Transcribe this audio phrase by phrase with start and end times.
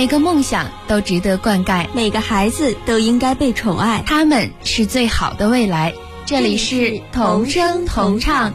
[0.00, 5.92] 每个梦想都值得灌溉，每个孩子都应该被宠爱，他们是最好的未来。
[6.24, 8.54] 这里是同声同唱。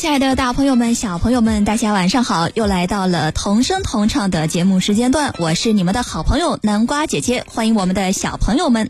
[0.00, 2.48] 亲爱的大朋友们、小朋友们，大家晚上好！
[2.54, 8.88] 又来到了同声同唱的节目时间段，我是你们的好朋友南瓜姐姐，欢迎我们的小朋友们。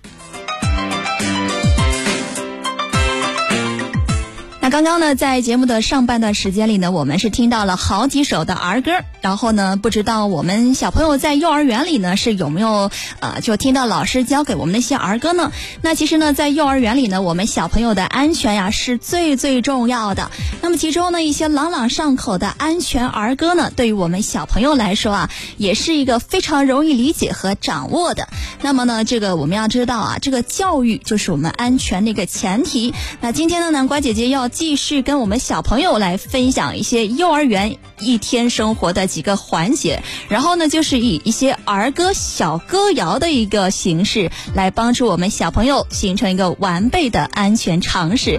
[4.71, 8.93] 刚刚呢，在节目的上半段时间里呢，我们是听到了好几首的儿歌。
[9.21, 15.51] 然后呢，不知道我们小朋友在幼儿园里呢，是有没有呃，就听到老师教给我们那些儿歌呢？
[15.83, 20.31] 那其实呢，在幼儿园里呢，我们小朋友的安全呀是最最重要的。
[20.63, 28.29] 那么其中呢，一些朗朗上口的安全儿歌呢，对于我们小朋友来说啊，也是一个非常容易理解和掌握的。
[28.63, 32.95] 那么呢，这个我们要知道啊，这个教育就是我们安全的一个前提。
[33.21, 39.01] 那今天呢，南瓜姐姐要继续跟我们小朋友来分享一些幼儿园一天生活的。
[39.07, 48.39] 几个环节，然后呢，就是以一些儿歌、小歌谣的一个形式，来帮助我们小朋友形成一个完备的安全常识，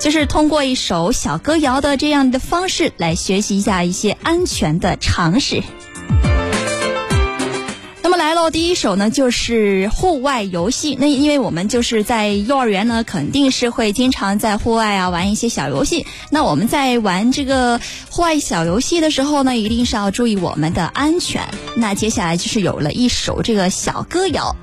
[0.00, 5.62] 就是通过一首小歌谣的这样的方式来学习一下一些安全的常识。
[8.50, 10.96] 第一首呢就是户外游戏。
[11.00, 16.06] 那因为我们就是在幼儿园呢，肯定是会经常在户外啊玩一些小游戏。
[16.30, 17.80] 那我们在玩这个
[18.10, 21.42] 户外小游戏的时候呢，一定是要注意我们的安全。
[21.76, 24.54] 那接下来就是有了一首这个小歌谣：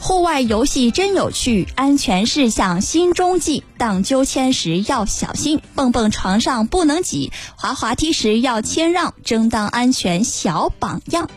[0.00, 3.64] 户外游戏真有趣，安全事项心中记。
[3.76, 11.30] 荡秋千时要小心，蹦蹦床上不能挤，滑滑梯时要谦让，争当安全小榜样。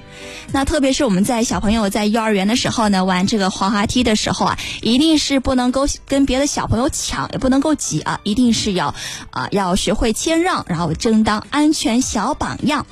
[0.51, 8.93] 那特别是我们在小朋友在幼儿园的时候呢，玩这个滑滑梯的时候啊，一定是不能够跟别的小朋友抢，也不能够挤啊，一定是要
[9.29, 12.85] 啊要学会谦让，然后争当安全小榜样。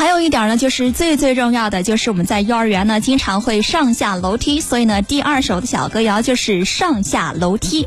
[0.00, 7.86] 还有一点呢，就是最最重要的，就是我们在幼儿园呢，经常会上下楼梯，所以呢，第二首的小歌谣就是上下楼梯。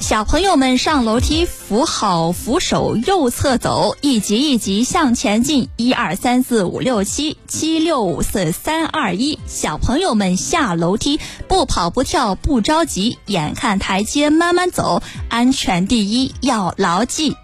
[0.00, 9.38] 小朋友们上楼梯，扶好扶手，右侧走，一级一级向前进，一二三四五六七，七六五四三二一。
[9.46, 17.36] 小朋友们下楼梯，不跑不跳不着急，眼看台阶慢慢走，安全第一要牢记。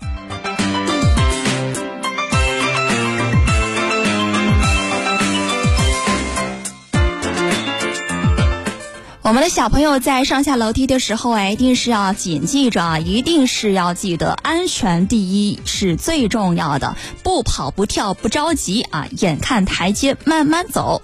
[9.28, 21.02] 我们的小朋友在上下楼梯的时候，哎，一定是要谨记着啊，一定是要记得安全第一是最重要的，不跑不跳不着急啊，眼看台阶慢慢走。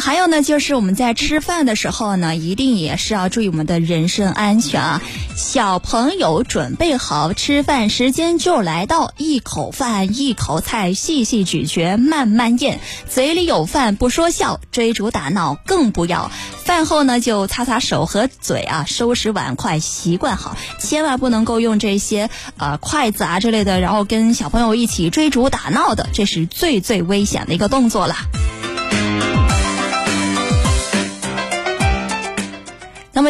[0.00, 5.02] 还有呢，就是我们在吃饭的时候呢，一定也是要注意我们的人身安全啊。
[5.36, 16.30] 小朋友准备好，吃饭时间就来到，一口饭一口菜，细细咀嚼，慢慢咽，嘴里有饭不说笑，追逐打闹更不要。
[16.64, 22.28] 饭后呢，就擦擦手和嘴啊，收拾碗筷，习惯好，千万不能够用这些
[22.58, 28.16] 呃筷子啊之类的，然后跟小朋友一起追逐打闹的，这是最最危险的一个动作了。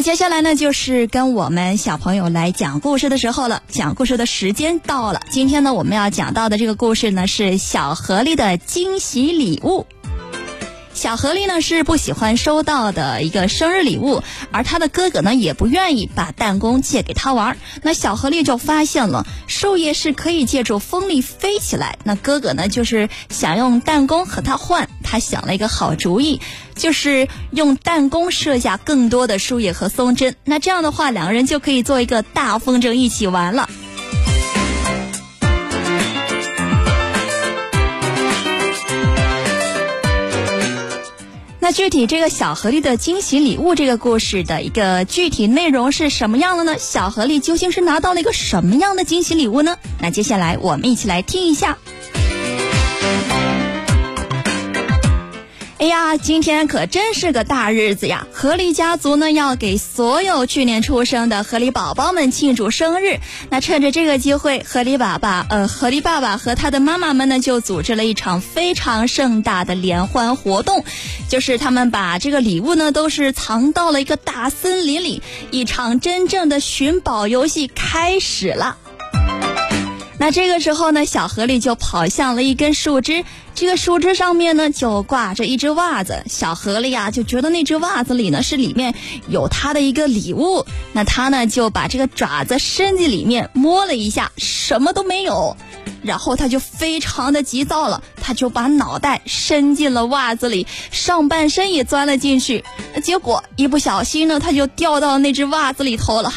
[0.03, 3.63] 接下来呢，就是跟我们小朋友来讲故事的时候了。
[3.69, 5.21] 讲故事的时间到了。
[5.31, 9.85] 今天呢，我们要讲到的这个故事呢，是小河里的惊喜礼物。
[10.99, 17.57] 小河狸呢是不喜欢收到的一个生日礼物，而他的哥哥呢也不愿意把弹弓借给他玩。
[17.83, 21.99] 那小河狸就发现了树叶是可以借助风力飞起来。
[22.03, 26.41] 那哥哥呢就是想用弹弓和他换，他想了一个好主意，
[26.75, 30.35] 就是用弹弓射下更多的树叶和松针。
[30.45, 33.71] 那这样的话，两个人就可以做一个大风筝一起玩了。
[41.69, 46.79] 那具体这个小河狸的惊喜礼物这个故事的一个具体内容是什么样的呢？
[46.79, 49.77] 小河狸究竟是拿到了一个什么样的惊喜礼物呢？
[50.01, 51.77] 那接下来我们一起来听一下。
[55.79, 58.27] 哎呀，今天可真是个大日子呀！
[58.33, 63.21] 河狸家族呢要给所有去年出生的河狸宝宝们庆祝生日。
[63.49, 70.85] 那趁着这个机会，河狸爸爸，呃，河狸爸爸和他的妈妈们呢就组织了一场非常盛大的联欢活动，
[71.29, 75.23] 就是他们把这个礼物呢都是藏到了一个大森林里，
[75.53, 78.79] 一场真正的寻宝游戏开始了。
[80.21, 83.25] 那这个时候呢，小河狸就跑向了一根树枝，
[83.55, 86.25] 这个树枝上面呢就挂着一只袜子。
[86.29, 88.93] 小河狸呀就觉得那只袜子里呢是里面
[89.29, 95.57] 有它的一个礼物，那它呢就把这个爪子伸进里面摸了一下，什么都没有。
[96.03, 102.65] 然后它就非常的急躁了，它就把脑袋伸进了袜子里，上半身也钻了进去，
[103.03, 106.33] 结果一不小心呢，它就掉到那只袜子里头了。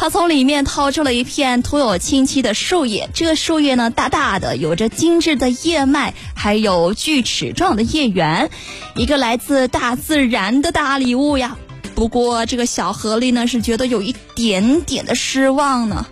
[0.00, 8.48] 他从里面掏出了一片涂有清漆的树叶，这个树叶呢大大的，有着精致的叶脉，还有锯齿状的叶缘，
[8.94, 11.56] 一个来自大自然的大礼物呀。
[11.96, 16.06] 不过这个小河狸呢是觉得有一点点的失望呢。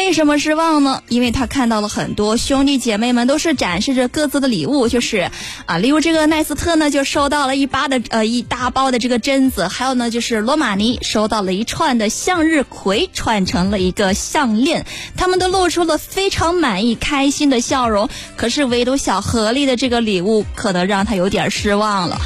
[0.00, 1.02] 为什么失望呢？
[1.08, 5.30] 因为他看到了很多兄弟姐妹们都是展示着各自的礼物，就是
[5.66, 14.86] 啊，例如这个奈斯特呢就收到了一巴的呃一大包的这个榛子，还有呢就是罗马尼收到了一串的向日葵，串成了一个项链，
[15.18, 18.08] 他们都露出了非常满意、开心的笑容。
[18.36, 22.18] 可是唯独小河狸的这个礼物，可能让他有点失望了。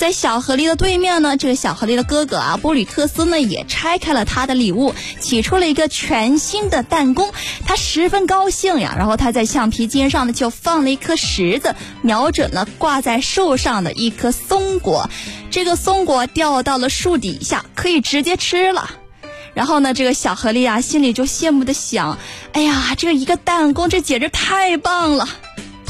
[0.00, 7.30] 在小河狸的对面呢，这个小河狸的哥哥啊，波吕克斯呢也拆开了他的礼物，取出了一个全新的弹弓，
[7.66, 8.94] 他十分高兴呀。
[8.96, 15.10] 然后他在橡皮筋上呢就放了一颗石子，瞄准了挂在树上的一颗松果，
[15.50, 18.92] 这个松果掉到了树底下，可以直接吃了。
[19.52, 22.16] 然后呢，这个小河狸啊心里就羡慕的想：
[22.54, 25.28] 哎呀，这一个弹弓，这简直太棒了。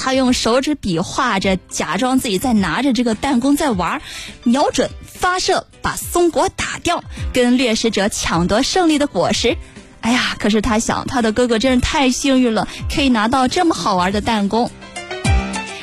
[0.02, 4.00] 他用手指比划着，假装自己在拿着这个弹弓在玩，
[4.44, 7.04] 瞄准发射，把松果打掉，
[7.34, 9.58] 跟掠食者抢夺胜利的果实。
[10.00, 14.70] 哎呀，可是他想，他的哥哥真是太幸运了，可以拿到这么好玩的弹弓。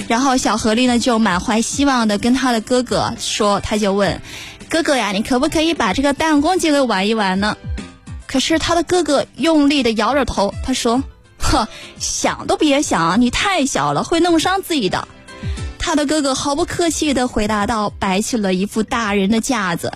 [0.07, 4.19] 然后小河狸呢，就满怀希望的跟他的哥哥说，他就问
[4.67, 7.55] 哥哥呀，你可不可以把这个弹弓借给玩一玩呢？
[8.25, 11.03] 可是他的哥哥用力的摇着头，他说。
[11.49, 11.67] 呵，
[11.99, 15.07] 想都别想，你太小了，会弄伤自己的。
[15.79, 19.93] 他的哥哥毫不客气地回答道，摆起了一副大人的架子。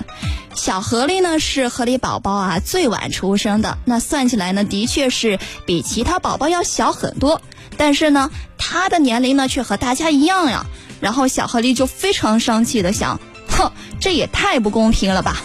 [0.55, 7.41] 小河狸呢是河狸宝宝啊最晚出生的，那算起来呢，的确是比其他宝宝要小很多。
[7.75, 10.65] 但是呢，他的年龄呢却和大家一样呀。
[11.01, 13.19] 然后小河狸就非常生气地想，
[13.49, 15.41] 哼，这也太不公平了吧。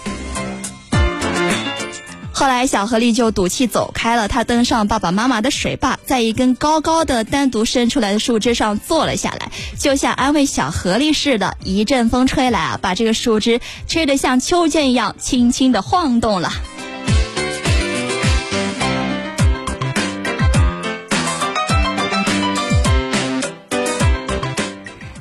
[2.38, 4.28] 后来，小河狸就赌气走开了。
[4.28, 11.56] 它登上爸爸妈妈的水坝，在一根高高的、单独伸出来的树枝上坐了下来，就像安慰小河狸似的。
[11.64, 16.52] 一阵风吹来啊，把这个树枝吹得像秋千一样，轻轻地晃动了。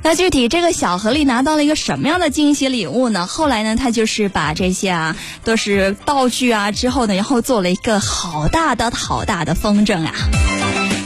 [0.05, 3.25] 那具体这个小河狸拿到了一个什么样的惊喜礼物呢？
[3.25, 10.13] 后来呢，他就是把这些啊都是道具啊，之后呢，然后做了一个好大的好大的风筝啊，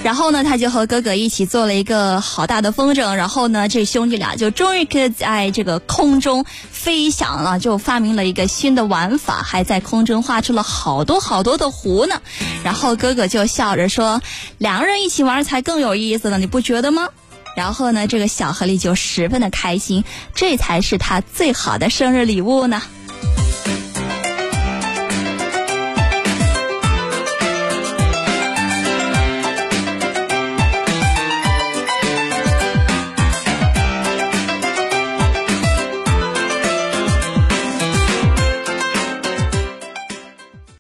[0.04, 12.22] 然后呢，他就和哥哥一起做了一个好大的风筝，然后呢，这兄弟俩就终于可以在这个空中飞翔了，就发明了一个新的玩法，还在空中画出了好多好多的弧呢。
[12.66, 14.22] 然后哥哥就笑着说
[14.60, 17.08] ：“两个人一起玩才更有意思呢，你不觉得吗？”
[17.60, 20.02] 然后呢，这个小河狸就十分的开心，
[20.34, 22.82] 这才是他最好的生日礼物呢。